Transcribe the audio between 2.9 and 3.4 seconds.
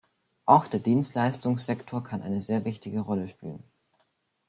Rolle